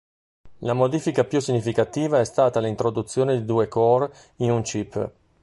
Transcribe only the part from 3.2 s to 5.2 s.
di due core in un chip.